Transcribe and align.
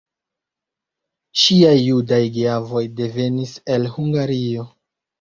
Ŝiaj 1.41 1.75
judaj 1.83 2.21
geavoj 2.39 2.85
devenis 3.03 3.57
el 3.79 3.91
Hungario. 3.95 4.71